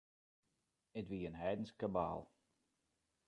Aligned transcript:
It 0.99 1.05
wie 1.09 1.27
in 1.29 1.39
heidensk 1.41 1.75
kabaal. 1.81 2.21